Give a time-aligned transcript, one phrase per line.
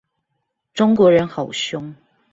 [0.73, 1.93] 中國人好兇